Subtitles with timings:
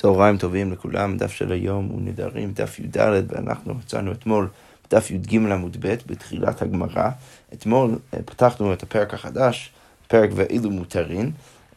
[0.00, 2.96] צהריים טובים לכולם, דף של היום הוא נדרים, דף י"ד,
[3.28, 4.48] ואנחנו מצאנו אתמול
[4.90, 7.08] דף י"ג עמוד ב' בתחילת הגמרא.
[7.54, 9.72] אתמול אה, פתחנו את הפרק החדש,
[10.08, 11.30] פרק ואילו מותרין,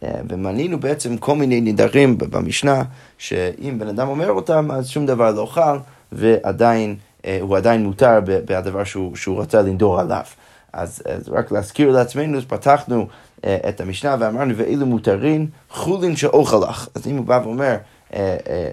[0.04, 2.84] אה, ומנינו בעצם כל מיני נדרים במשנה,
[3.18, 5.78] שאם בן אדם אומר אותם, אז שום דבר לא חל,
[6.12, 6.96] ועדיין,
[7.26, 10.24] אה, הוא עדיין מותר בדבר שהוא, שהוא רצה לנדור עליו.
[10.74, 13.08] אז, אז רק להזכיר לעצמנו, אז פתחנו
[13.46, 16.88] את המשנה ואמרנו, ואילו מותרין חולין שאוכל לך.
[16.96, 17.76] אז אם הוא בא ואומר,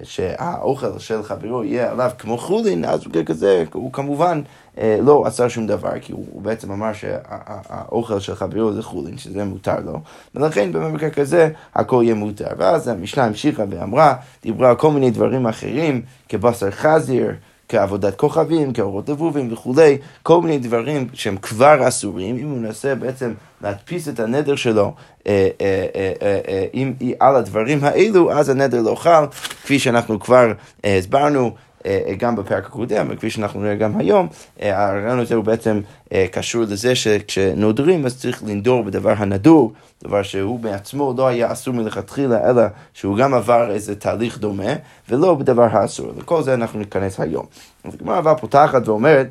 [0.03, 4.43] שהאוכל של חברו יהיה עליו כמו חולין, אז כזה הוא כמובן
[4.79, 9.45] אה, לא עשה שום דבר, כי הוא בעצם אמר שהאוכל של חברו זה חולין, שזה
[9.45, 10.01] מותר לו,
[10.35, 12.47] ולכן במקרה כזה הכל יהיה מותר.
[12.57, 17.33] ואז המשנה המשיכה ואמרה, דיברה על כל מיני דברים אחרים, כבשר חזיר,
[17.71, 23.33] כעבודת כוכבים, כאורות לבובים וכולי, כל מיני דברים שהם כבר אסורים, אם הוא מנסה בעצם
[23.63, 24.95] להדפיס את הנדר שלו
[25.27, 25.87] אה, אה,
[26.23, 29.25] אה, אם על הדברים האלו, אז הנדר לא חל,
[29.63, 30.53] כפי שאנחנו כבר
[30.85, 31.51] הסברנו.
[32.19, 34.29] גם בפרק הקודם, וכפי שאנחנו נראה גם היום,
[34.61, 35.81] הרעיון הזה הוא בעצם
[36.31, 39.73] קשור לזה שכשנודרים אז צריך לנדור בדבר הנדור,
[40.05, 42.63] דבר שהוא בעצמו לא היה אסור מלכתחילה, אלא
[42.95, 44.73] שהוא גם עבר איזה תהליך דומה,
[45.09, 46.13] ולא בדבר האסור.
[46.19, 47.47] לכל זה אנחנו ניכנס היום.
[47.85, 49.29] אז הגמרא אבל פותחת ואומרת,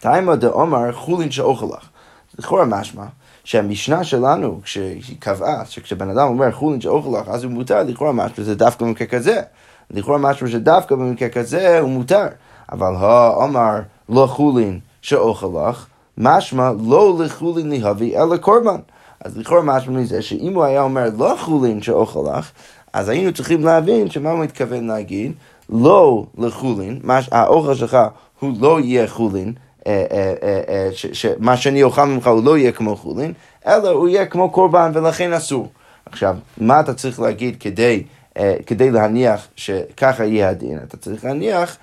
[0.00, 1.88] תימא דאמר חולין שאוכל לך.
[2.38, 3.04] לכאורה משמע.
[3.44, 8.44] שהמשנה שלנו, כשהיא קבעה שכשבן אדם אומר חולין שאוכל לך, אז הוא מותר, לכאורה משהו
[8.44, 9.40] זה דווקא במקרה כזה.
[9.90, 12.26] לכאורה משהו שדווקא במקרה כזה הוא מותר.
[12.72, 15.86] אבל האמר לא חולין שאוכל לך,
[16.18, 18.80] משמע לא לחולין להביא אלא קורבן.
[19.24, 22.50] אז לכאורה משמע מזה שאם הוא היה אומר לא חולין שאוכל לך,
[22.92, 25.32] אז היינו צריכים להבין שמה הוא מתכוון להגיד,
[25.70, 27.00] לא לחולין,
[27.30, 27.98] האוכל שלך
[28.40, 29.52] הוא לא יהיה חולין,
[29.86, 30.34] אה, אה,
[30.68, 33.32] אה, שמה שאני אוכל ממך הוא לא יהיה כמו חולין,
[33.66, 35.68] אלא הוא יהיה כמו קורבן ולכן אסור.
[36.06, 38.02] עכשיו, מה אתה צריך להגיד כדי,
[38.66, 40.78] כדי להניח שככה יהיה הדין?
[40.88, 41.76] אתה צריך להניח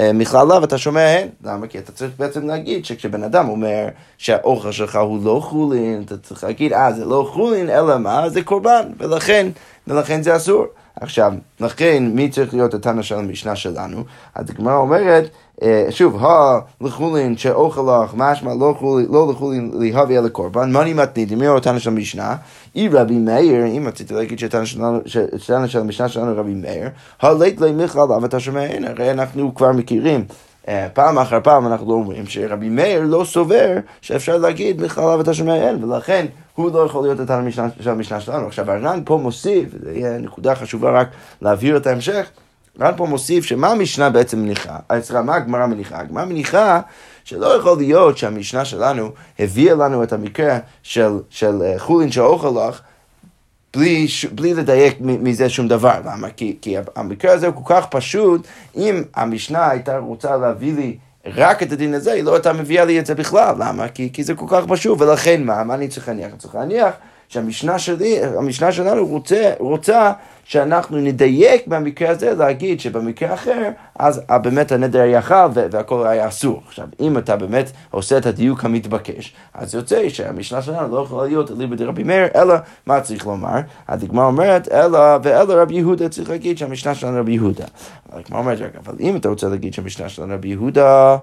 [0.00, 1.28] מכללה ואתה שומע הן.
[1.44, 1.66] למה?
[1.66, 6.44] כי אתה צריך בעצם להגיד שכשבן אדם אומר שהאוכל שלך הוא לא חולין, אתה צריך
[6.44, 8.28] להגיד, אה, זה לא חולין, אלא מה?
[8.28, 9.46] זה קורבן, ולכן,
[9.86, 10.66] ולכן זה אסור.
[10.96, 14.04] עכשיו, לכן, מי צריך להיות התנא של המשנה שלנו?
[14.34, 15.30] אז הגמרא אומרת,
[15.62, 18.74] אה, שוב, ה לחולין שאוכל לך, משמע לא,
[19.10, 22.36] לא לחולין להביא אל הקורבן, מני מתנית, מי אותנו של המשנה?
[22.76, 26.88] אי רבי מאיר, אם רציתי להגיד שתנא של המשנה שלנו רבי מאיר,
[27.20, 30.24] הלית לי מיכל אב אתה שומע, הרי אנחנו כבר מכירים.
[30.70, 35.34] אה, פעם אחר פעם אנחנו אומרים שרבי מאיר לא סובר שאפשר להגיד מיכל אב אתה
[35.34, 37.50] שומע אין, ולכן הוא לא יכול להיות התנא
[37.80, 38.46] של המשנה שלנו.
[38.46, 41.08] עכשיו הר"ן פה מוסיף, זו יהיה נקודה חשובה רק
[41.42, 42.30] להבהיר את ההמשך.
[42.80, 45.98] רן פה מוסיף שמה המשנה בעצם מניחה, סליחה, מה הגמרא מניחה?
[45.98, 46.80] הגמרא מניחה
[47.24, 52.80] שלא יכול להיות שהמשנה שלנו הביאה לנו את המקרה של, של אה, חולין שאוכל לך
[53.76, 56.00] בלי, בלי לדייק מזה שום דבר.
[56.04, 56.30] למה?
[56.30, 61.62] כי, כי המקרה הזה הוא כל כך פשוט, אם המשנה הייתה רוצה להביא לי רק
[61.62, 63.54] את הדין הזה, היא לא הייתה מביאה לי את זה בכלל.
[63.58, 63.88] למה?
[63.88, 65.64] כי, כי זה כל כך פשוט, ולכן מה?
[65.64, 66.30] מה אני צריך להניח?
[66.30, 66.94] אני צריך להניח
[67.30, 70.12] שהמשנה שלי, המשנה שלנו רוצה, רוצה
[70.44, 76.62] שאנחנו נדייק במקרה הזה להגיד שבמקרה אחר, אז באמת הנדר היה חל והכל היה אסור.
[76.66, 81.50] עכשיו, אם אתה באמת עושה את הדיוק המתבקש, אז יוצא שהמשנה שלנו לא יכולה להיות
[81.50, 82.54] אליבא דרבי מאיר, אלא
[82.86, 83.60] מה צריך לומר?
[83.88, 87.64] הדגמר אומרת, אלא ואלא רבי יהודה צריך להגיד שהמשנה שלנו רבי יהודה.
[88.12, 91.16] הדגמר אומרת, אבל אם אתה רוצה להגיד שהמשנה שלנו רבי יהודה,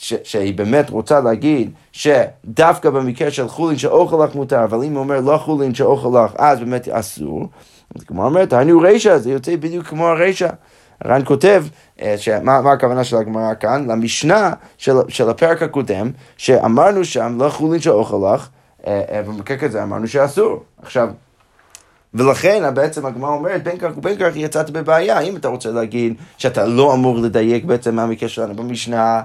[0.00, 5.20] שהיא באמת רוצה להגיד שדווקא במקרה של חולין שאוכל לך מותר, אבל אם הוא אומר
[5.20, 7.48] לא חולין שאוכל לך, אז באמת אסור.
[7.96, 10.48] אז כמו אומרת, היינו רישא, זה יוצא בדיוק כמו הרישא.
[11.00, 11.64] הר"ן כותב,
[12.00, 13.90] אה, שמה, מה הכוונה של הגמרא כאן?
[13.90, 18.48] למשנה של, של הפרק הקודם, שאמרנו שם לא חולין שאוכל לך,
[18.86, 20.62] אה, אה, במקרה כזה אמרנו שאסור.
[20.82, 21.08] עכשיו,
[22.14, 25.20] ולכן בעצם הגמרא אומרת, בין כך ובין כך יצאת בבעיה.
[25.20, 29.22] אם אתה רוצה להגיד שאתה לא אמור לדייק בעצם מהמקרה שלנו במשנה,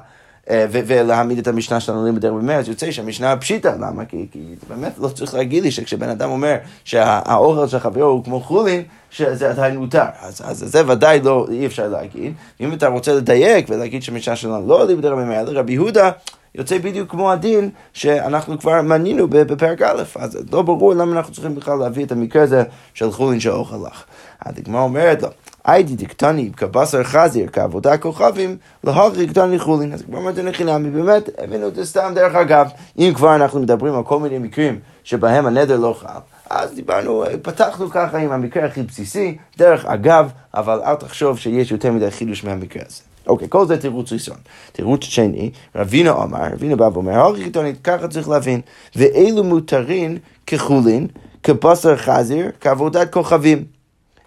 [0.50, 4.06] ולהעמיד את המשנה שלנו מאיר, אז יוצא שהמשנה פשיטה, למה?
[4.06, 4.40] כי, כי
[4.70, 9.50] באמת לא צריך להגיד לי שכשבן אדם אומר שהאוכל של חברו הוא כמו חולין, שזה
[9.50, 10.06] עדיין מותר.
[10.22, 12.34] אז, אז זה ודאי לא, אי אפשר להגיד.
[12.62, 14.86] אם אתה רוצה לדייק ולהגיד שהמשנה שלנו לא
[15.26, 16.12] מאיר, אלא רבי יהודה,
[16.56, 21.56] יוצא בדיוק כמו הדין שאנחנו כבר מנינו בפרק א', אז לא ברור למה אנחנו צריכים
[21.56, 22.64] בכלל להביא את המקרה הזה
[22.94, 24.04] של חולין שאוכל לך.
[24.42, 25.30] הדגמרא אומרת לו,
[25.70, 29.94] היידי דקטני כבשר חזיר כעבודה כוכבים, להגרי קטני חולין.
[29.94, 32.70] אז כבר מתנה חינמי, באמת הבאנו את זה סתם דרך אגב.
[33.00, 36.20] אם כבר אנחנו מדברים על כל מיני מקרים שבהם הנדר לא חל,
[36.50, 41.92] אז דיברנו, פתחנו ככה עם המקרה הכי בסיסי, דרך אגב, אבל אל תחשוב שיש יותר
[41.92, 43.02] מדי חידוש מהמקרה הזה.
[43.28, 44.38] אוקיי, כל זה תירוץ ראשון.
[44.72, 48.62] תירוץ שני, רבינו אמר, רבינו בא ואומר, הרי חיתונית, ככה צריך להבין,
[48.96, 50.18] ואילו מותרים
[50.48, 51.08] כחולין,
[51.44, 53.79] כבשר חזיר, כעבודת כוכבים.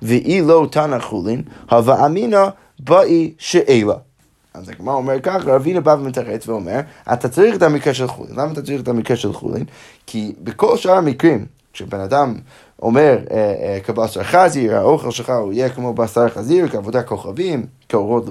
[0.02, 3.94] ואי לא תנא חולין, הווה אמינא באי שאלה.
[4.54, 6.80] אז הגמרא אומר ככה, רבינה בא ומתרץ ואומר,
[7.12, 8.32] אתה צריך את המקרה של חולין.
[8.32, 9.64] למה אתה צריך את המקרה של חולין?
[10.06, 12.34] כי בכל שאר המקרים, כשבן אדם
[12.82, 18.26] אומר, אה, אה, כבשר חזיר, האוכל שלך הוא יהיה כמו בשר חזיר, כעבודה כוכבים, כאורות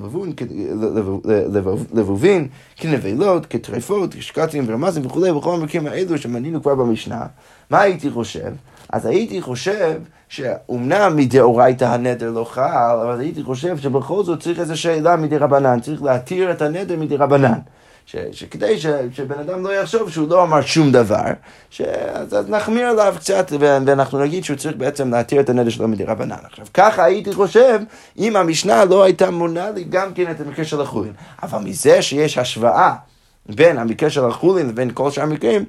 [1.94, 7.26] לבובין, כנבלות, כטרפות, כשקצים ורמזים וכולי, בכל המקרים האלו שמנינו כבר במשנה,
[7.70, 8.52] מה הייתי חושב?
[8.90, 10.00] אז הייתי חושב
[10.32, 15.80] שאומנם מדאורייתא הנדר לא חל, אבל הייתי חושב שבכל זאת צריך איזו שאלה מדי רבנן,
[15.80, 17.60] צריך להתיר את הנדר מדי רבנן.
[18.06, 21.26] ש, שכדי ש, שבן אדם לא יחשוב שהוא לא אמר שום דבר,
[21.70, 25.88] ש, אז, אז נחמיר עליו קצת ואנחנו נגיד שהוא צריך בעצם להתיר את הנדר שלו
[25.88, 26.36] מדי רבנן.
[26.44, 27.80] עכשיו, ככה הייתי חושב
[28.18, 31.14] אם המשנה לא הייתה מונה לי גם כן את המקרה של החולין.
[31.44, 32.94] אבל מזה שיש השוואה
[33.50, 35.66] בין המקרה של החולין לבין כל שאר המקרים,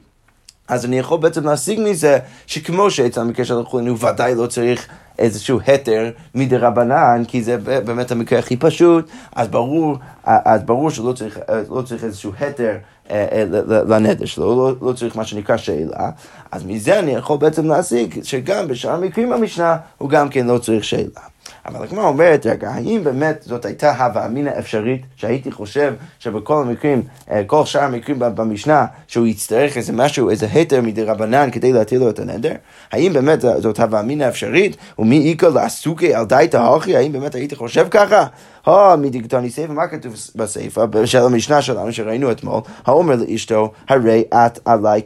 [0.69, 4.89] אז אני יכול בעצם להשיג מזה שכמו שאצל המקרה של החולין הוא ודאי לא צריך
[5.19, 11.13] איזשהו היתר מדי רבנן, כי זה באמת המקרה הכי פשוט, אז ברור, אז ברור שלא
[11.13, 11.39] צריך,
[11.71, 12.77] לא צריך איזשהו היתר
[13.11, 13.45] אה, אה,
[13.89, 16.11] לנדר שלו, לא, לא צריך מה שנקרא שאלה,
[16.51, 20.85] אז מזה אני יכול בעצם להשיג שגם בשאר המקרים במשנה הוא גם כן לא צריך
[20.85, 21.32] שאלה.
[21.67, 27.03] אבל הגמרא אומרת, רגע, האם באמת זאת הייתה הווה אמינא אפשרית, שהייתי חושב שבכל המקרים,
[27.31, 32.01] אה, כל שאר המקרים במשנה, שהוא יצטרך איזה משהו, איזה היתר מדי רבנן כדי להטיל
[32.01, 32.55] לו את הנדר?
[32.93, 34.77] האם באמת זאת הווה אמינא אפשרית?
[34.99, 36.97] ומי איכא לעסוקי על דייתא הוכי?
[36.97, 38.27] האם באמת הייתי חושב ככה?
[38.67, 42.61] הו, מדיגטוני סייפה, מה כתוב בסייפה של המשנה שלנו שראינו אתמול?
[42.87, 45.01] האומר לאשתו, הרי את עליי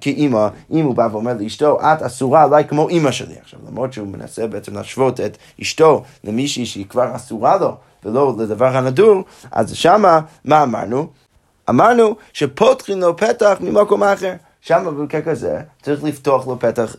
[0.00, 3.34] כאימא, אם הוא בא ואומר לאשתו, את אסורה עליי כמו אימא שלי.
[3.42, 8.76] עכשיו, למרות שהוא מנסה בעצם להשוות את אשתו למישהי שהיא כבר אסורה לו, ולא לדבר
[8.76, 11.06] הנדור, אז שמה, מה אמרנו?
[11.70, 14.32] אמרנו שפותחים לו פתח ממקום אחר.
[14.66, 16.96] שם במקרה כזה צריך לפתוח לו פתח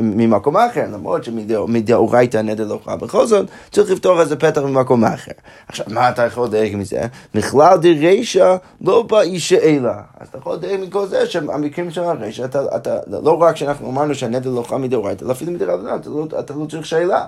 [0.00, 5.32] ממקום אחר, למרות שמדאורייתא נדר לא חל בכל זאת, צריך לפתוח איזה פתח ממקום אחר.
[5.68, 7.00] עכשיו, מה אתה יכול לדייק מזה?
[7.34, 9.90] בכלל דרישא לא באיש אלא.
[10.20, 14.14] אז אתה יכול לדייק מכל זה שהמקרים של הרישא, אתה, אתה, לא רק שאנחנו אמרנו
[14.14, 17.24] שהנדר לא חל מדאורייתא, אלא אפילו מדאורייתא, אתה, לא, אתה לא צריך שאלה.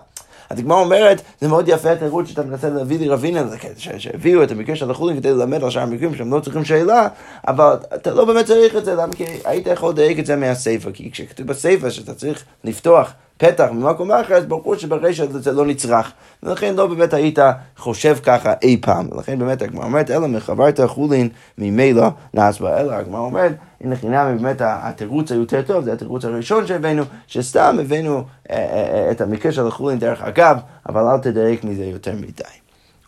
[0.51, 3.45] הדגמר אומרת, זה מאוד יפה התירוץ שאתה מנסה להביא לי רבינה,
[3.77, 7.09] שהביאו את המקרה של החולין כדי ללמד על שאר המקרים שהם לא צריכים שאלה,
[7.49, 9.13] אבל אתה לא באמת צריך את זה, למה?
[9.13, 14.13] כי היית יכול לדייק את זה מהסיפא, כי כשכתוב בסיפא שאתה צריך לפתוח פתח ממקום
[14.13, 16.13] אחר, אז ברור שברישא זה לא נצרך.
[16.43, 17.39] ולכן לא באמת היית
[17.77, 19.09] חושב ככה אי פעם.
[19.13, 21.29] ולכן באמת הגמרא אומרת, אלא מחברת חולין
[21.59, 22.81] ממילא נעש בה.
[22.81, 28.17] אלא הגמרא אומרת, הנה חינם באמת התירוץ היותר טוב, זה התירוץ הראשון שהבאנו, שסתם הבאנו
[28.51, 30.59] אה, אה, אה, את המקרה של החולין דרך אגב,
[30.89, 32.45] אבל אל תדייק מזה יותר מדי.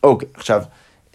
[0.02, 0.62] אוקיי, עכשיו.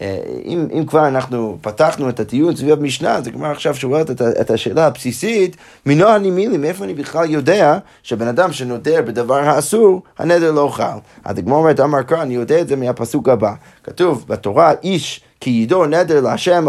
[0.00, 4.22] אה, אם, אם כבר אנחנו פתחנו את הטיעון סביב המשנה, אז הגמרא עכשיו שואלת את,
[4.22, 5.56] את השאלה הבסיסית,
[5.86, 10.98] מנו אני מילי, מאיפה אני בכלל יודע שבן אדם שנודר בדבר האסור, הנדר לא חל.
[11.24, 13.52] אז הגמרא אומרת, אמר קרא, אני יודע את זה מהפסוק הבא.
[13.84, 16.64] כתוב בתורה, איש כי ידור נדר להשם,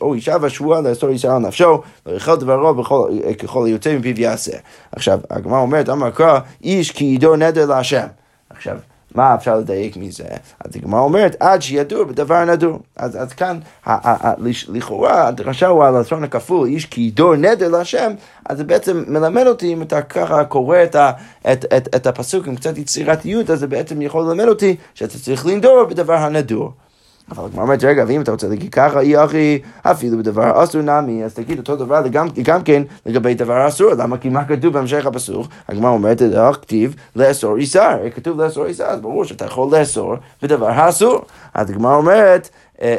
[0.00, 4.56] או אישה ושבועה לאסור ישראל על נפשו, ויכל דברו בכל, ככל היוצא מפיו יעשה.
[4.92, 8.06] עכשיו, הגמרא אומרת, אמר קרא, איש כי ידור נדר להשם.
[8.50, 8.76] עכשיו,
[9.14, 10.24] מה אפשר לדייק מזה?
[10.64, 12.78] אז הגמרא אומרת, עד שידור בדבר נדור.
[12.96, 13.58] אז, אז כאן,
[14.68, 18.12] לכאורה, הדרשה הוא על הלשון הכפול, איש כי ידור נדר להשם,
[18.48, 21.10] אז זה בעצם מלמד אותי, אם אתה ככה קורא את, ה,
[21.52, 25.46] את, את, את הפסוק עם קצת יצירתיות, אז זה בעצם יכול ללמד אותי שאתה צריך
[25.46, 26.72] לנדור בדבר הנדור.
[27.30, 31.24] אבל הגמרא אומרת, רגע, ואם אתה רוצה להגיד ככה, אי אחי, אפילו בדבר אסור נמי,
[31.24, 34.18] אז תגיד אותו דבר גם, גם כן לגבי דבר אסור, למה?
[34.18, 35.46] כי מה כתוב בהמשך הפסוק?
[35.68, 36.22] הגמרא אומרת,
[36.62, 41.20] כתיב לאסור איסר, כתוב לאסור איסר, אז ברור שאתה יכול לאסור בדבר האסור.
[41.54, 42.48] אז הגמרא אומרת,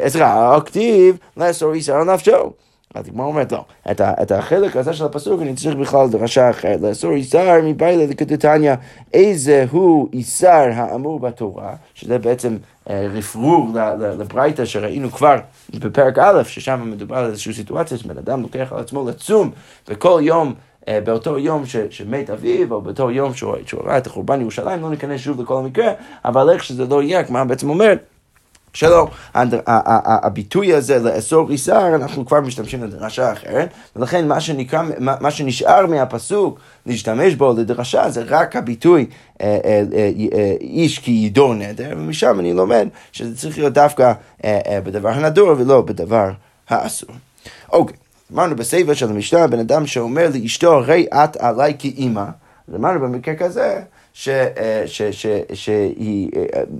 [0.08, 2.52] סליחה, כתיב לאסור איסר על נפשו.
[2.94, 6.50] אז הגמרא אומרת, לא, את, ה, את החלק הזה של הפסוק אני צריך בכלל דרשה
[6.50, 8.74] אחרת, לאסור איסר מביילה לקטטניה,
[9.14, 12.56] איזה הוא איסר האמור בתורה, שזה בעצם
[12.90, 13.68] אה, רפרור
[13.98, 15.36] לברייתא שראינו כבר
[15.74, 19.50] בפרק א', ששם מדובר על איזושהי סיטואציה שבן אדם לוקח על עצמו לצום
[19.88, 20.54] בכל יום
[20.88, 24.90] אה, באותו יום ש, שמת אביו, או באותו יום שהוא, ראה את החורבן ירושלים, לא
[24.90, 25.92] ניכנס שוב לכל המקרה,
[26.24, 28.04] אבל איך שזה לא יהיה, כמו בעצם אומרת,
[28.74, 29.08] שלא,
[30.06, 36.58] הביטוי הזה לאסור איסר, אנחנו כבר משתמשים לדרשה אחרת, ולכן מה, שנקרא, מה שנשאר מהפסוק
[36.86, 39.06] להשתמש בו לדרשה זה רק הביטוי
[39.40, 39.82] אה, אה,
[40.34, 44.12] אה, איש כי ידור נדר, ומשם אני לומד שזה צריך להיות דווקא
[44.84, 46.30] בדבר הנדור ולא בדבר
[46.68, 47.10] האסור.
[47.72, 47.96] אוקיי,
[48.32, 52.24] אמרנו בסבב של המשנה, בן אדם שאומר לאשתו, הרי את עליי כאימא,
[52.68, 53.80] אז אמרנו במקרה כזה,
[55.54, 56.30] שהיא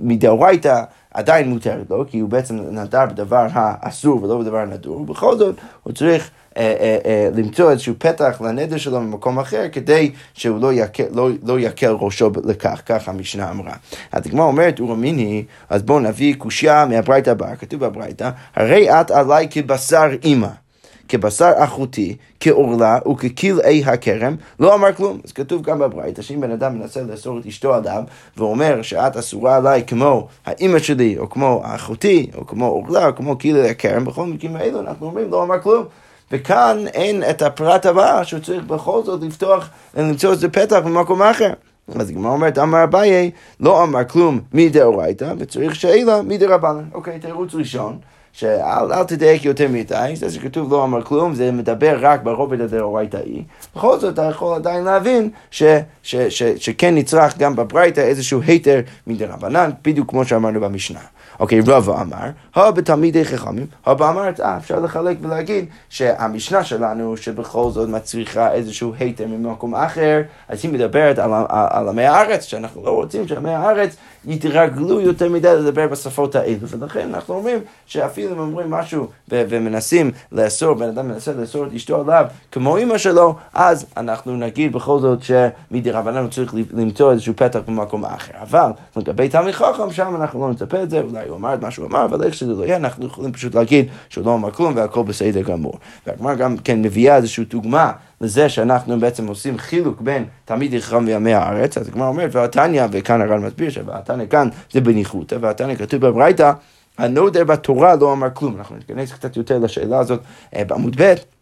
[0.01, 0.83] מדאורייתא
[1.13, 5.93] עדיין מותרת לו, כי הוא בעצם נדר בדבר האסור ולא בדבר הנדור, ובכל זאת הוא
[5.93, 11.03] צריך אה, אה, אה, למצוא איזשהו פתח לנדר שלו במקום אחר, כדי שהוא לא יקל,
[11.11, 13.73] לא, לא יקל ראשו לכך, כך המשנה אמרה.
[14.11, 19.47] אז הגמרא אומרת, אורמיני, אז בואו נביא קושייה מהברייתא הבאה, כתוב בברייתא, הרי את עליי
[19.51, 20.62] כבשר אימא.
[21.07, 25.19] כבשר אחותי, כעורלה וככלאי הכרם, לא אמר כלום.
[25.25, 28.03] אז כתוב גם בברייתא, שאם בן אדם מנסה לאסור את אשתו עליו,
[28.37, 33.37] ואומר שאת אסורה עליי כמו האימא שלי, או כמו אחותי, או כמו עורלה, או כמו
[33.37, 35.83] כלאי הכרם, בכל מקרים האלו אנחנו אומרים לא אמר כלום.
[36.31, 41.53] וכאן אין את הפרט הבא שהוא צריך בכל זאת לפתוח, למצוא איזה פתח במקום אחר.
[41.95, 46.83] אז הגמרא אומרת, אמר אביי, לא אמר כלום מדאורייתא, וצריך שאלה מדרבנן.
[46.93, 47.97] אוקיי, תירוץ ראשון.
[48.33, 53.43] שאל תדייק יותר מדי, זה שכתוב לא אמר כלום, זה מדבר רק ברובד הדאורייתאי.
[53.75, 55.63] בכל זאת, אתה יכול עדיין להבין ש,
[56.03, 60.99] ש, ש, שכן נצרך גם בברייתא איזשהו היתר מדרבנן, בדיוק כמו שאמרנו במשנה.
[61.39, 67.69] אוקיי, רבא אמר, הא בתלמידי חכמים, רבא אמר, אה, אפשר לחלק ולהגיד שהמשנה שלנו, שבכל
[67.71, 72.85] זאת מצריכה איזשהו היתר ממקום אחר, אז היא מדברת על, על, על עמי הארץ, שאנחנו
[72.85, 78.39] לא רוצים שעמי הארץ יתרגלו יותר מדי לדבר בשפות האלו, ולכן אנחנו אומרים שאפילו אם
[78.39, 83.35] אומרים משהו ו- ומנסים לאסור, בן אדם מנסה לאסור את אשתו עליו כמו אמא שלו,
[83.53, 88.33] אז אנחנו נגיד בכל זאת שמדי רבננו צריך למצוא איזשהו פתח במקום אחר.
[88.41, 91.71] אבל לגבי תלמיד חכם, שם אנחנו לא נצפה את זה, אולי הוא אמר את מה
[91.71, 94.75] שהוא אמר, אבל איך שזה לא יהיה, אנחנו יכולים פשוט להגיד שהוא לא אמר כלום
[94.75, 95.73] והכל בסדר גמור.
[96.07, 97.91] והגמר גם כן מביאה איזושהי דוגמה
[98.23, 103.21] לזה שאנחנו בעצם עושים חילוק בין תלמיד חכם וימי הארץ, אז הגמרא אומרת, והתניא, וכאן
[103.21, 106.51] הר"ן מסביר שהתניא כאן זה בניחותא, והתניא כתוב בברייתא,
[106.97, 108.57] הנודר בתורה לא אמר כלום.
[108.57, 110.19] אנחנו ניכנס קצת יותר לשאלה הזאת
[110.55, 111.32] אה, בעמוד ב'.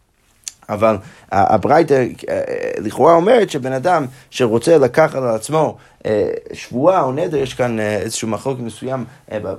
[0.70, 0.98] אבל
[1.32, 2.42] הברייתא אה,
[2.78, 8.28] לכאורה אומרת שבן אדם שרוצה לקחת על עצמו אה, שבועה או נדר, יש כאן איזשהו
[8.28, 9.06] מחלוק מסוים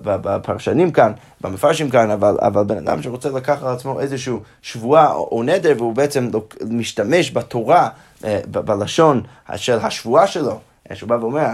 [0.03, 5.43] בפרשנים כאן, במפרשים כאן, אבל, אבל בן אדם שרוצה לקחת על עצמו איזשהו שבועה או
[5.43, 6.31] נדר והוא בעצם
[6.71, 7.89] משתמש בתורה,
[8.47, 9.23] בלשון
[9.57, 10.72] של השבועה שלו.
[10.95, 11.47] שהוא בא ואומר,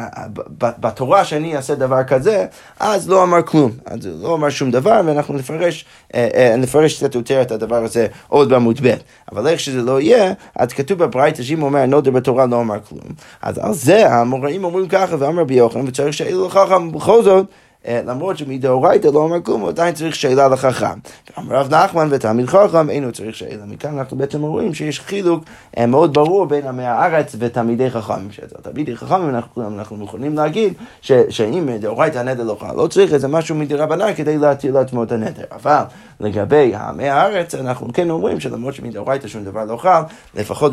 [0.58, 2.46] בתורה שאני אעשה דבר כזה,
[2.80, 7.14] אז לא אמר כלום, אז לא אמר שום דבר, ואנחנו נפרש, אה, אה, נפרש קצת
[7.14, 8.94] יותר את הדבר הזה עוד בעמוד ב'.
[9.32, 12.78] אבל איך שזה לא יהיה, אז כתוב בברייתא שאם הוא אומר נודר בתורה לא אמר
[12.88, 13.02] כלום,
[13.42, 17.46] אז על זה המוראים אומרים ככה, ואמר ביוחנן, וצריך שאילו לחכם בכל זאת.
[17.86, 20.98] אה, למרות שמדאורייתא לא אומר כלום, הוא עדיין צריך שאלה לחכם.
[21.36, 23.64] ואמר רב נחמן ותלמיד חכם, אינו צריך שאלה.
[23.66, 25.44] מכאן אנחנו בעצם רואים שיש חילוק
[25.78, 28.28] אה, מאוד ברור בין עמי הארץ ותלמידי חכמים.
[28.62, 33.28] תלמידי חכמים אנחנו, אנחנו יכולים להגיד ש, שאם דאורייתא הנדר לא חל, לא צריך איזה
[33.28, 35.44] משהו מדרבנן כדי להטיל לעצמו את הנדר.
[35.52, 35.82] אבל
[36.20, 40.02] לגבי עמי הארץ, אנחנו כן אומרים שלמרות שמדאורייתא שום דבר לא חל,
[40.34, 40.72] לפחות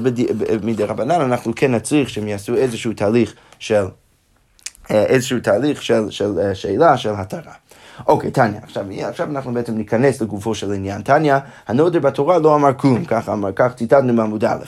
[0.63, 3.85] מדרבנן אנחנו כן נצריך שהם יעשו איזשהו תהליך של...
[4.91, 7.53] אה, איזשהו תהליך של, של אה, שאלה של התרה.
[8.07, 11.01] אוקיי, טניה, עכשיו, עכשיו אנחנו בעצם ניכנס לגופו של עניין.
[11.01, 14.63] טניה, הנודר בתורה לא אמר כלום, כך אמר, כך ציטטנו בעמוד א'.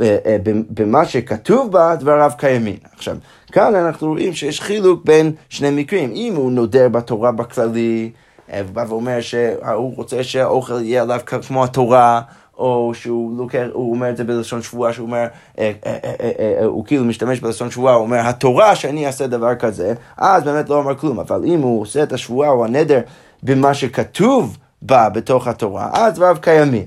[0.00, 0.36] אה,
[0.70, 2.76] במה שכתוב בה, דבריו קיימים.
[2.96, 3.16] עכשיו,
[3.52, 6.10] כאן אנחנו רואים שיש חילוק בין שני מקרים.
[6.14, 8.10] אם הוא נודר בתורה בכללי,
[8.54, 12.20] ובא ואומר שהוא רוצה שהאוכל יהיה עליו כמו התורה,
[12.58, 15.26] או שהוא לוקח, הוא אומר את זה בלשון שבועה, שהוא אומר,
[15.58, 15.98] אה, אה,
[16.38, 20.68] אה, הוא כאילו משתמש בלשון שבועה, הוא אומר, התורה שאני אעשה דבר כזה, אז באמת
[20.68, 23.00] לא אומר כלום, אבל אם הוא עושה את השבועה או הנדר
[23.42, 26.84] במה שכתוב בה בתוך התורה, אז דבריו קיימים.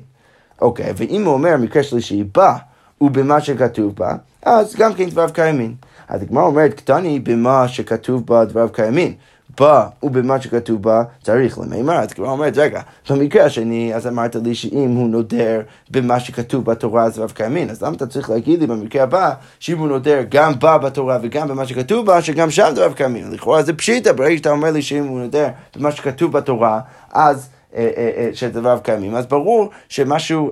[0.62, 2.56] אוקיי, ואם הוא אומר מקרה שלישי, בה
[3.02, 5.76] ובמה שכתוב בה, אז גם כן דבריו קיימים.
[6.08, 9.14] אז הגמרא אומרת, קטני במה שכתוב בה דבריו קיימים.
[9.60, 11.94] בה ובמה שכתוב בה צריך למימר.
[11.94, 15.62] אז כבר אומרת, רגע, במקרה השני, אז אמרת לי שאם הוא נודר
[15.92, 19.78] במה שכתוב בתורה אז רב קיימין, אז למה אתה צריך להגיד לי במקרה הבא, שאם
[19.78, 23.32] הוא נודר גם בה בתורה וגם במה שכתוב בה, שגם שם זה רב קיימין.
[23.32, 26.80] לכאורה זה פשיטה, ברגע שאתה אומר לי שאם הוא נודר במה שכתוב בתורה,
[27.12, 27.50] אז...
[27.76, 30.50] אה, אה, אה, שדבריו קיימים, אז ברור שמשהו,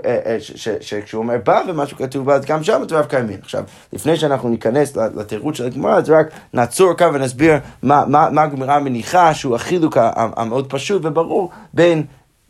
[0.81, 3.39] שכשהוא אומר בא ומשהו כתוב בה, אז גם שם דבריו קיימים.
[3.41, 7.53] עכשיו, לפני שאנחנו ניכנס לתירוץ של הגמרא, אז רק נעצור כאן ונסביר
[7.83, 12.03] מה הגמרא מניחה, שהוא החילוק המאוד פשוט וברור בין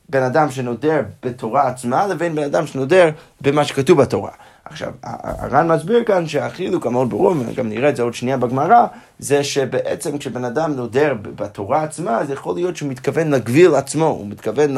[0.10, 3.10] בן אדם שנודר בתורה עצמה לבין בן אדם שנודר
[3.42, 4.32] במה שכתוב בתורה.
[4.66, 8.86] עכשיו, הר"ן מסביר כאן שהחילוק המאוד ברור, וגם נראה את זה עוד שנייה בגמרא,
[9.20, 14.28] זה שבעצם כשבן אדם נודר בתורה עצמה, אז יכול להיות שהוא מתכוון לגביל עצמו, הוא
[14.28, 14.76] מתכוון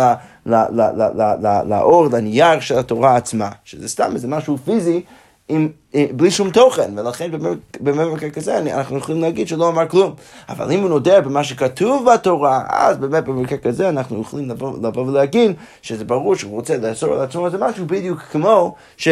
[1.66, 5.02] לאור, לנייר של התורה עצמה, שזה סתם איזה משהו פיזי.
[5.50, 7.32] עם, אה, בלי שום תוכן, ולכן
[7.80, 10.14] במקרה כזה אנחנו יכולים להגיד שלא אמר כלום.
[10.50, 15.06] אבל אם הוא נודר במה שכתוב בתורה, אז באמת במקרה כזה אנחנו יכולים לבוא, לבוא
[15.08, 15.52] ולהגיד
[15.82, 19.08] שזה ברור שהוא רוצה לאסור על עצמו איזה משהו בדיוק כמו ש...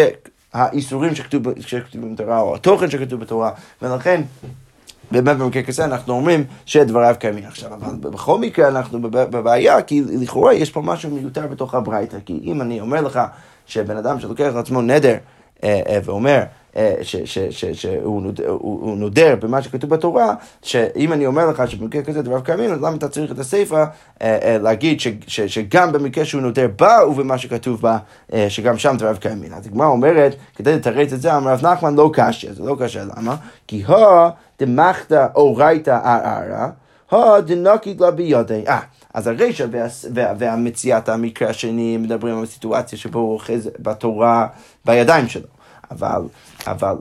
[0.56, 1.16] האיסורים
[1.60, 4.22] שכתובים בתורה, או התוכן שכתוב בתורה, ולכן
[5.12, 7.44] באמת במקרה כזה אנחנו אומרים שדבריו קיימים.
[7.46, 12.40] עכשיו, אבל בכל מקרה אנחנו בבעיה, כי לכאורה יש פה משהו מיותר בתוך הברייתא, כי
[12.44, 13.20] אם אני אומר לך
[13.66, 15.16] שבן אדם שלוקח לעצמו נדר
[15.64, 16.44] אה, אה, ואומר,
[17.02, 22.96] שהוא נודר במה שכתוב בתורה, שאם אני אומר לך שבמקרה כזה דבריו קיימים, אז למה
[22.96, 23.86] אתה צריך את הסיפא
[24.44, 27.98] להגיד שגם במקרה שהוא נודר בה ובמה שכתוב בה,
[28.50, 29.54] שגם שם דבריו קיימים.
[29.54, 33.04] אז הגמרא אומרת, כדי לתרץ את זה, אמר רב נחמן לא קשה, זה לא קשה,
[33.04, 33.36] למה?
[33.68, 34.30] כי הו
[34.60, 36.68] דמחתא אורייתא ערערא,
[37.10, 38.64] הו דנקית לה בידי.
[38.68, 38.80] אה,
[39.14, 39.66] אז הרשע
[40.38, 44.48] והמציאת המקרה השני מדברים על הסיטואציה שבו הוא אוחז בתורה
[44.86, 45.48] בידיים שלו.
[45.92, 46.22] אבל,
[46.68, 46.96] אבל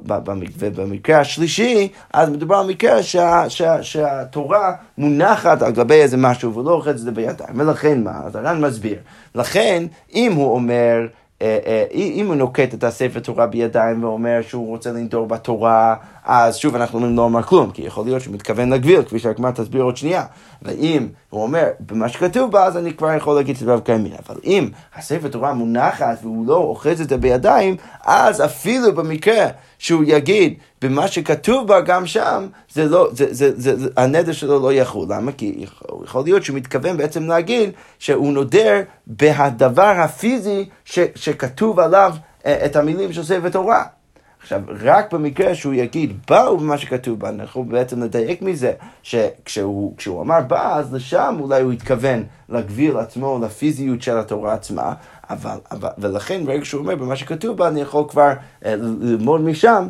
[0.77, 6.71] במקרה השלישי, אז מדובר על מקרה שה, שה, שהתורה מונחת על גבי איזה משהו ולא
[6.71, 7.61] אוחז את זה בידיים.
[7.61, 8.21] ולכן מה?
[8.25, 8.99] אז הר"ן מסביר.
[9.35, 11.07] לכן, אם הוא אומר...
[11.45, 16.57] אה, אה, אם הוא נוקט את הספר תורה בידיים ואומר שהוא רוצה לנדור בתורה, אז
[16.57, 19.83] שוב אנחנו אומרים לא אומר כלום, כי יכול להיות שהוא מתכוון לגביל, כפי שהגמרא תסביר
[19.83, 20.25] עוד שנייה.
[20.63, 24.13] ואם הוא אומר, במה שכתוב בה, אז אני כבר יכול להגיד שדבריו קיימים.
[24.29, 29.47] אבל אם הספר תורה מונחת והוא לא אוחז את זה בידיים, אז אפילו במקרה
[29.85, 34.59] שהוא יגיד, במה שכתוב בה גם שם, זה לא, זה, זה, זה, זה, הנדר שלו
[34.61, 35.07] לא יחול.
[35.11, 35.33] למה?
[35.33, 42.15] כי יכול, יכול להיות שהוא מתכוון בעצם להגיד שהוא נודר בהדבר הפיזי ש, שכתוב עליו
[42.47, 43.85] אה, את המילים של ספר תורה.
[44.45, 48.73] עכשיו, רק במקרה שהוא יגיד באו במה שכתוב בה, אנחנו בעצם נדייק מזה,
[49.03, 54.93] שכשהוא אמר בא, אז לשם אולי הוא התכוון לגביל עצמו לפיזיות של התורה עצמה,
[55.31, 58.33] אבל, אבל ולכן ברגע שהוא אומר במה שכתוב בה, אני יכול כבר
[58.65, 59.89] אה, ללמוד משם.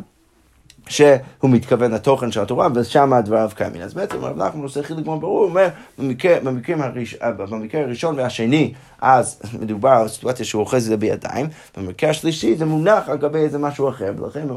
[0.89, 3.81] שהוא מתכוון לתוכן של התורה, ושם הדבריו קיימים.
[3.81, 8.19] אז בעצם הרב נחמן עושה חילוק מאוד ברור, הוא אומר, במקרה, במקרה, הראש, במקרה הראשון
[8.19, 13.17] והשני, אז מדובר על סיטואציה שהוא אוחז את זה בידיים, במקרה השלישי זה מונח על
[13.17, 14.47] גבי איזה משהו אחר, ולכן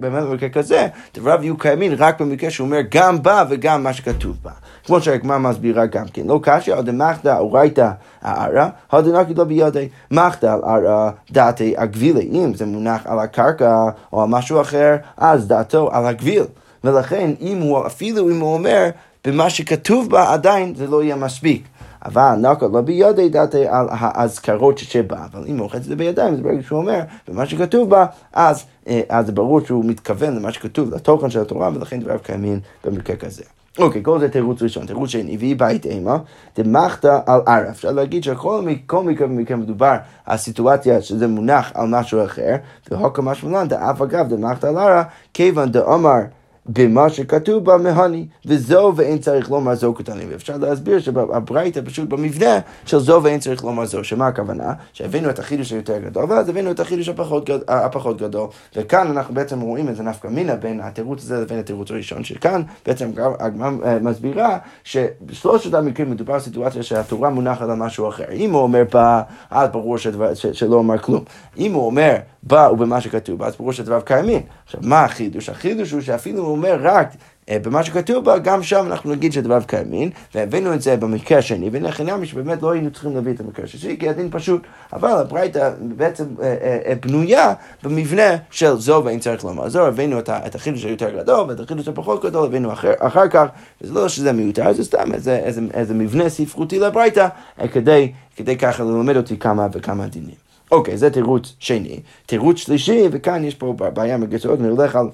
[0.00, 4.36] באמת במקרה כזה, דבריו יהיו קיימים רק במקרה שהוא אומר גם בה וגם מה שכתוב
[4.42, 4.50] בה.
[4.88, 6.26] כמו שהגמרא מסבירה גם כן.
[6.26, 7.90] לא קשיא, או דמחתא אורייתא
[8.22, 9.88] הערה, הדנקי לא בידי.
[10.10, 12.28] מחתא על ערא דעתי הגבילי.
[12.32, 16.44] אם זה מונח על הקרקע או על משהו אחר, אז דעתו על הגביל.
[16.84, 18.90] ולכן, אם הוא, אפילו אם הוא אומר,
[19.26, 21.62] במה שכתוב בה עדיין זה לא יהיה מספיק.
[22.04, 26.36] אבל נקה לא בידי דעתי על האזכרות שבה, אבל אם הוא אוחז את זה בידיים,
[26.36, 30.94] זה ברגע שהוא אומר, במה שכתוב בה, אז, אה, זה ברור שהוא מתכוון למה שכתוב,
[30.94, 33.42] לתוכן של התורה, ולכן דבריו קיימים במקרה כזה.
[33.78, 34.86] אוקיי, כל זה תירוץ ראשון.
[34.86, 36.16] תירוץ שני, והיא בית אימה,
[36.58, 37.68] דמחתא על ערף.
[37.70, 42.56] אפשר להגיד שכל מקרה ומקרה מדובר על סיטואציה שזה מונח על משהו אחר,
[42.90, 46.20] והוקם משמעלן דאף אגב דמחתא על ערף, כיוון דאמר
[46.68, 50.28] במה שכתוב בה מהני, וזו ואין צריך לומר זו קטנים.
[50.30, 54.72] ואפשר להסביר שהברייתא פשוט במבנה של זו ואין צריך לומר זו, שמה הכוונה?
[54.92, 58.48] שהבאנו את החידוש היותר גדול, ואז הבאנו את החידוש הפחות, הפחות גדול.
[58.76, 63.10] וכאן אנחנו בעצם רואים איזה נפקא מינה בין התירוץ הזה לבין התירוץ הראשון, שכאן בעצם
[63.38, 68.30] הגמרא אה, מסבירה שבשלושת המקרים מדובר על סיטואציה שהתורה מונחת על משהו אחר.
[68.32, 71.24] אם הוא אומר בה, אז ברור שדבר, ש, שלא אומר כלום.
[71.58, 74.42] אם הוא אומר בה ובמה שכתוב בה, אז ברור שדבריו קיימים.
[74.64, 75.48] עכשיו, מה החידוש?
[75.48, 77.08] החידוש הוא שאפילו אומר רק
[77.50, 81.68] אה, במה שכתוב בה, גם שם אנחנו נגיד שדבריו קיימים, והבאנו את זה במקרה השני,
[81.72, 86.24] ונכנעמי שבאמת לא היינו צריכים להביא את המקרה השני, כי הדין פשוט, אבל הברייתא בעצם
[86.42, 91.48] אה, אה, בנויה במבנה של זו ואין צריך לומר זו, הבאנו את החידוש היותר גדול
[91.48, 93.46] ואת החידוש הפחות גדול, הבאנו אחר, אחר כך,
[93.80, 97.28] וזה לא שזה מיותר, זה סתם איזה, איזה, איזה מבנה ספרותי לברייתא,
[97.72, 100.48] כדי, כדי ככה ללמד אותי כמה וכמה דינים.
[100.70, 102.00] אוקיי, זה תירוץ שני.
[102.26, 105.06] תירוץ שלישי, וכאן יש פה בעיה מגצות, נלך על...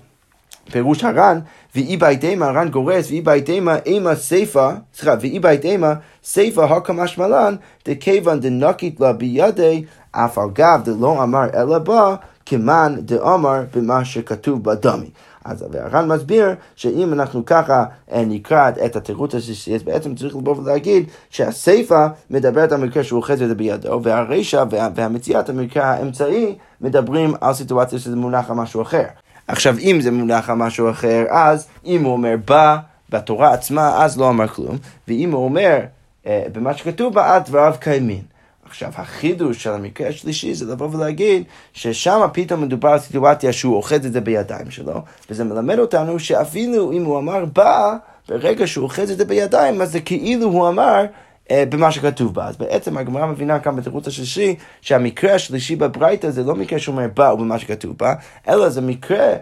[0.70, 1.40] פירוש הר"ן,
[1.74, 7.54] ואי בהתאמה, הר"ן גורס, ואי בהתאמה אימה סיפה, סליחה, ואי בהתאמה סיפה הקמה שמלן,
[7.88, 12.14] דכיוון דנקית לה בידי, אף על גב דלא אמר אלא בה,
[12.46, 15.10] כמאן דאמר במה שכתוב בדמי.
[15.44, 20.56] אז הר"ן מסביר שאם אנחנו ככה אה, נקרא את התירוץ השישי, אז בעצם צריך לבוא
[20.56, 27.34] ולהגיד שהסיפא מדברת על מקרה שהוא אוחז את זה בידו, והרישא והמציאת המקרה האמצעי מדברים
[27.40, 29.04] על סיטואציה שזה מונח על משהו אחר.
[29.48, 32.76] עכשיו, אם זה מונח על משהו אחר, אז אם הוא אומר בא
[33.10, 34.76] בתורה עצמה, אז לא אמר כלום,
[35.08, 35.80] ואם הוא אומר
[36.26, 38.22] אה, במה שכתוב בה, אז דבריו קיימים.
[38.66, 44.06] עכשיו, החידוש של המקרה השלישי זה לבוא ולהגיד ששם פתאום מדובר על סיטואציה שהוא אוחז
[44.06, 47.96] את זה בידיים שלו, וזה מלמד אותנו שאפילו אם הוא אמר בא,
[48.28, 51.04] ברגע שהוא אוחז את זה בידיים, אז זה כאילו הוא אמר
[51.52, 52.46] במה שכתוב בה.
[52.46, 57.32] אז בעצם הגמרא מבינה כאן בתירוץ השלישי, שהמקרה השלישי בברייתא זה לא מקרה שאומר בא
[57.34, 58.14] ובמה שכתוב בה,
[58.48, 59.34] אלא זה מקרה...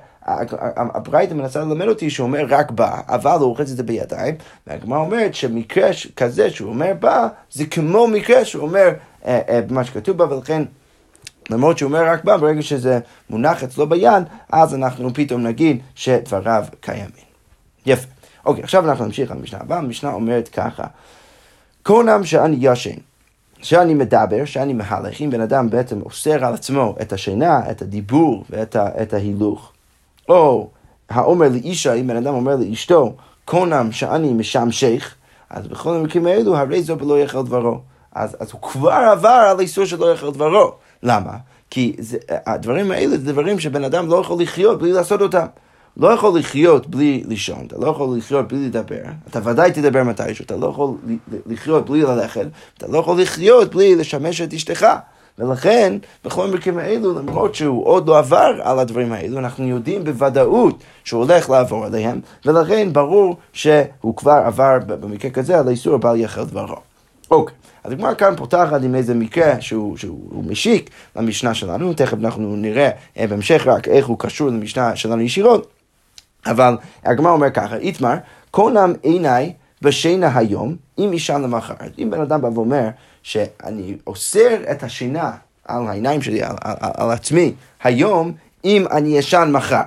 [0.77, 4.35] הברייתא מנסה ללמד אותי שהוא אומר רק בא, אבל הוא אוחז את זה בידיים,
[4.67, 8.89] והגמרא אומרת שמקרה כזה שהוא אומר בא, זה כמו מקרה שהוא אומר
[9.27, 10.63] אה, אה, במה שכתוב בה, ולכן
[11.51, 12.99] למרות שהוא אומר רק בא, ברגע שזה
[13.31, 17.33] מונח אצלו ביד, אז אנחנו פתאום נגיד שדבריו קיימים.
[17.87, 18.09] יפה.
[18.47, 20.85] אוקיי, עכשיו אנחנו נמשיך על המשנה הבאה, המשנה אומרת ככה,
[21.83, 22.97] קונם שאני ישן.
[23.63, 28.45] שאני מדבר, שאני מהלך, אם בן אדם בעצם אוסר על עצמו את השינה, את הדיבור
[28.51, 29.73] ואת ה, את ההילוך,
[30.29, 30.69] או
[31.11, 33.13] האומר לאישה, אם בן אדם אומר לאשתו,
[33.45, 35.15] קונם שאני משמשך,
[35.51, 37.79] אז בכל המקרים האלו, הרי זו בלא יחל דברו.
[38.13, 40.73] אז, אז הוא כבר עבר על איסור שלא יחל דברו.
[41.03, 41.33] למה?
[41.71, 45.47] כי זה, הדברים האלה זה דברים שבן אדם לא יכול לחיות בלי לעשות אותם.
[45.97, 50.45] לא יכול לחיות בלי לישון, אתה לא יכול לחיות בלי לדבר, אתה ודאי תדבר מתישהו,
[50.45, 50.91] אתה לא יכול
[51.47, 52.47] לחיות בלי ללכת,
[52.79, 54.87] אתה לא יכול לחיות בלי לשמש את אשתך.
[55.39, 60.83] ולכן, בכל המקרים האלו, למרות שהוא עוד לא עבר על הדברים האלו, אנחנו יודעים בוודאות
[61.05, 66.45] שהוא הולך לעבור עליהם, ולכן ברור שהוא כבר עבר במקרה כזה על האיסור בל יחל
[66.45, 66.77] דברו.
[67.31, 67.55] אוקיי.
[67.85, 72.91] אז הגמרא כאן פותחת עם איזה מקרה שהוא, שהוא משיק למשנה שלנו, תכף אנחנו נראה
[73.19, 75.72] אה, בהמשך רק איך הוא קשור למשנה שלנו ישירות,
[76.47, 78.15] אבל הגמרא אומר ככה, איתמר,
[78.51, 79.53] קונם עיניי
[79.83, 81.75] בשינה היום, אם אישה למחר.
[81.99, 82.89] אם בן אדם בא ואומר
[83.23, 85.31] שאני אוסר את השינה
[85.65, 88.33] על העיניים שלי, על, על, על עצמי, היום,
[88.65, 89.83] אם אני ישן מחר.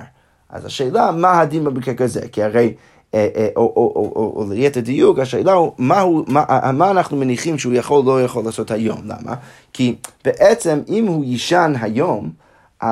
[0.49, 2.21] אז השאלה, מה הדין במקרה כזה?
[2.31, 2.73] כי הרי...
[3.13, 6.91] אה, אה, או, או, או, או, או ליתר דיוק, השאלה הוא מה, הוא, מה, מה
[6.91, 9.35] אנחנו מניחים שהוא יכול לא יכול לעשות היום, למה?
[9.73, 12.29] כי בעצם אם הוא יישן היום,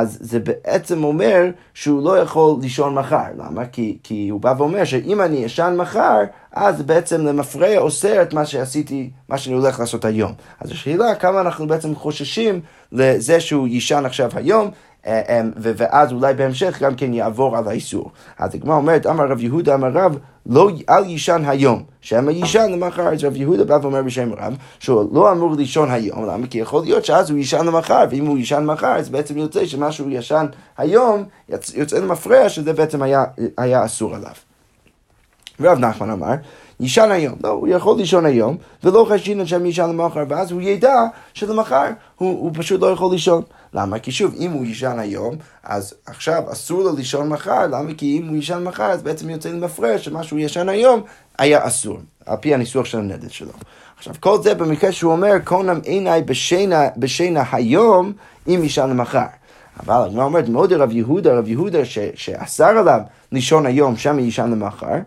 [0.01, 3.23] אז זה בעצם אומר שהוא לא יכול לישון מחר.
[3.37, 3.65] למה?
[3.65, 6.19] כי, כי הוא בא ואומר שאם אני ישן מחר,
[6.51, 10.33] אז בעצם למפרע אוסר את מה שעשיתי, מה שאני הולך לעשות היום.
[10.59, 14.71] אז השאלה כמה אנחנו בעצם חוששים לזה שהוא יישן עכשיו היום,
[15.57, 18.11] ואז אולי בהמשך גם כן יעבור על האיסור.
[18.39, 23.13] אז הגמרא אומרת, אמר רב יהודה אמר רב, לא, אל יישן היום, שמא יישן למחר.
[23.13, 26.47] אז רב יהודה בא ואומר בשם רב, שהוא לא אמור לישון היום, למה?
[26.47, 29.91] כי יכול להיות שאז הוא יישן למחר, ואם הוא יישן מחר, אז בעצם יוצא שמה
[29.91, 30.45] שהוא ישן
[30.77, 31.23] היום,
[31.73, 33.23] יוצא למפרע, שזה בעצם היה,
[33.57, 34.33] היה אסור עליו.
[35.61, 36.33] רב נחמן אמר,
[36.79, 37.35] יישן היום.
[37.43, 40.95] לא, הוא יכול לישון היום, ולא חשינן שם יישן למחר, ואז הוא ידע
[41.33, 43.41] שלמחר הוא, הוא פשוט לא יכול לישון.
[43.73, 43.99] למה?
[43.99, 47.93] כי שוב, אם הוא יישן היום, אז עכשיו אסור לו לישון מחר, למה?
[47.97, 51.01] כי אם הוא יישן מחר, אז בעצם יוצא למפרש שמה שהוא ישן היום
[51.37, 53.51] היה אסור, על פי הניסוח של הנדל שלו.
[53.97, 58.13] עכשיו, כל זה במקרה שהוא אומר, קונם עיניי בשינה, בשינה היום,
[58.47, 59.25] אם יישן למחר.
[59.79, 62.99] אבל הגמרא אומרת, מאוד רב יהודה, רב יהודה ש, שאסר עליו
[63.31, 64.97] לישון היום, שם יישן למחר.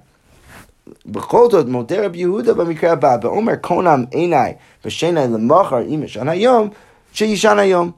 [1.07, 6.69] בכל זאת מודה רב יהודה במקרה הבא, ואומר קונם עיניי בשינה למחר, אם ישן היום,
[7.13, 7.91] שישן היום.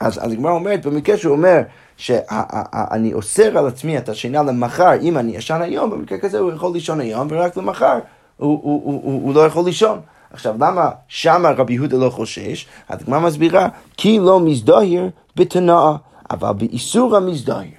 [0.00, 1.60] אז הגמרא אומרת, במקרה שהוא אומר
[1.96, 6.72] שאני אוסר על עצמי את השינה למחר, אם אני ישן היום, במקרה כזה הוא יכול
[6.72, 7.98] לישון היום, ורק למחר
[8.36, 10.00] הוא, הוא, לא יכול לישון.
[10.32, 12.66] עכשיו, למה שמה רבי יהודה לא חושש?
[12.88, 15.92] אז הגמרא מסבירה, כי לא מזדהיר בתנאה,
[16.30, 17.70] אבל באיסור המזדהיר.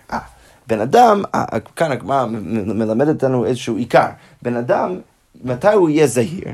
[0.72, 1.24] בן אדם,
[1.76, 4.08] כאן הגמרא מלמדת אותנו איזשהו עיקר.
[4.42, 5.00] בן אדם,
[5.44, 6.48] מתי הוא יהיה זהיר?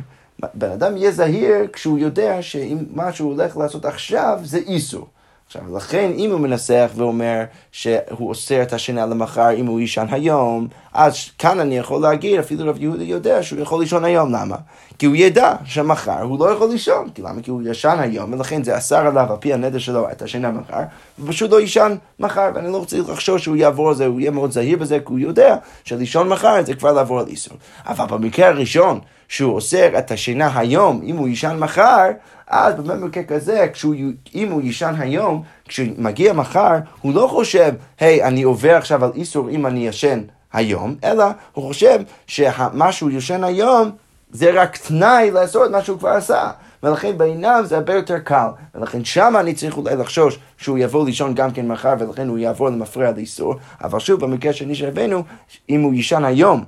[0.53, 5.07] בן אדם יהיה זהיר כשהוא יודע שאם מה שהוא הולך לעשות עכשיו זה איסור.
[5.47, 10.67] עכשיו, לכן אם הוא מנסח ואומר שהוא אוסר את השינה למחר אם הוא יישן היום,
[10.93, 14.55] אז כאן אני יכול להגיד, אפילו רב יהודה יודע שהוא יכול לישון היום, למה?
[14.99, 17.41] כי הוא ידע שמחר הוא לא יכול לישון, כי למה?
[17.41, 20.81] כי הוא ישן היום, ולכן זה אסר עליו על פי הנדר שלו את השינה מחר,
[21.19, 24.51] ופשוט לא יישן מחר, ואני לא רוצה לחשוב שהוא יעבור על זה, הוא יהיה מאוד
[24.51, 27.57] זהיר בזה, כי הוא יודע שלישון מחר זה כבר לעבור על איסור.
[27.85, 32.05] אבל במקרה הראשון, שהוא אוסר את השינה היום, אם הוא יישן מחר,
[32.47, 33.95] אז במקרה כזה, כשהוא,
[34.35, 39.11] אם הוא יישן היום, כשמגיע מחר, הוא לא חושב, היי, hey, אני עובר עכשיו על
[39.15, 40.21] איסור אם אני ישן
[40.53, 43.91] היום, אלא הוא חושב שמה שהוא ישן היום
[44.31, 46.51] זה רק תנאי לעשות מה שהוא כבר עשה.
[46.83, 48.47] ולכן בעיניו זה הרבה יותר קל.
[48.75, 52.69] ולכן שם אני צריך אולי לחשוש שהוא יבוא לישון גם כן מחר, ולכן הוא יעבור
[52.69, 53.55] למפרע לאיסור.
[53.83, 55.23] אבל שוב, במקרה שני שהבאנו,
[55.69, 56.63] אם הוא יישן היום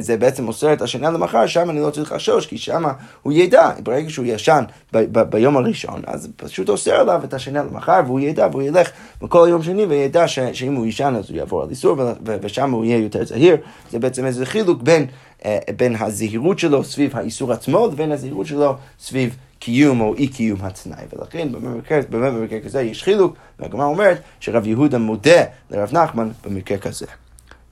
[0.00, 2.84] זה בעצם מוסר את השינה למחר, שם אני לא צריך לחשוש, כי שם
[3.22, 7.62] הוא ידע, ברגע שהוא ישן ב- ב- ביום הראשון, אז פשוט אוסר עליו את השינה
[7.62, 8.90] למחר, והוא ידע, והוא ילך
[9.22, 12.70] בכל יום שני, וידע ש- שאם הוא ישן אז הוא יעבור על איסור, ו- ושם
[12.70, 13.56] הוא יהיה יותר זהיר.
[13.90, 15.06] זה בעצם איזה חילוק בין,
[15.44, 20.58] אה, בין הזהירות שלו סביב האיסור עצמו, לבין הזהירות שלו סביב קיום או אי קיום
[20.62, 21.04] התנאי.
[21.16, 26.78] ולכן במקרה, באמת במקרה כזה יש חילוק, והגמרא אומרת שרב יהודה מודה לרב נחמן במקרה
[26.78, 27.06] כזה.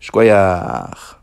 [0.00, 1.17] שכוייח.